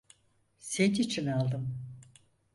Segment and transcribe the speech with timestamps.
[0.59, 1.77] Senin için aldım.